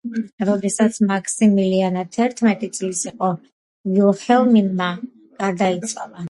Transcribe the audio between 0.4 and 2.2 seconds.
როდესაც მაქსიმილიანა